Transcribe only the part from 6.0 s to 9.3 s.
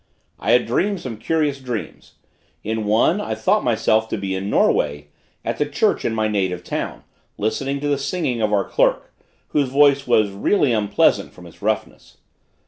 in my native town, listening to the singing of our clerk,